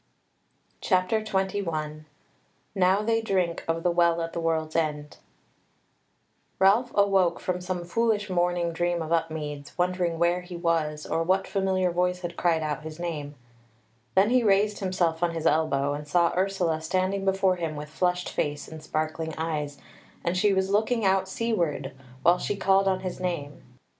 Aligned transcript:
CHAPTER 0.81 1.23
21 1.23 2.05
Now 2.73 3.03
They 3.03 3.21
Drink 3.21 3.63
of 3.67 3.83
the 3.83 3.91
Well 3.91 4.19
at 4.23 4.33
the 4.33 4.39
World's 4.39 4.75
End 4.75 5.17
Ralph 6.57 6.91
awoke 6.95 7.39
from 7.39 7.61
some 7.61 7.83
foolish 7.85 8.27
morning 8.27 8.73
dream 8.73 9.03
of 9.03 9.11
Upmeads, 9.11 9.77
wondering 9.77 10.17
where 10.17 10.41
he 10.41 10.55
was, 10.57 11.05
or 11.05 11.21
what 11.21 11.45
familiar 11.47 11.91
voice 11.91 12.21
had 12.21 12.35
cried 12.35 12.63
out 12.63 12.81
his 12.81 12.97
name: 12.99 13.35
then 14.15 14.31
he 14.31 14.41
raised 14.41 14.79
himself 14.79 15.21
on 15.21 15.35
his 15.35 15.45
elbow, 15.45 15.93
and 15.93 16.07
saw 16.07 16.33
Ursula 16.35 16.81
standing 16.81 17.23
before 17.23 17.57
him 17.57 17.75
with 17.75 17.87
flushed 17.89 18.27
face 18.29 18.67
and 18.67 18.81
sparkling 18.81 19.35
eyes, 19.37 19.77
and 20.23 20.35
she 20.35 20.51
was 20.51 20.71
looking 20.71 21.05
out 21.05 21.27
seaward, 21.29 21.93
while 22.23 22.39
she 22.39 22.55
called 22.55 22.87
on 22.87 23.01
his 23.01 23.19
name. 23.19 23.61